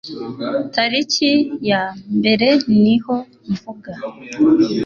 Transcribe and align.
tariki 0.73 1.31
ya 1.69 1.83
mbere 2.17 2.47
niho 2.81 3.15
mvuga 3.51 3.91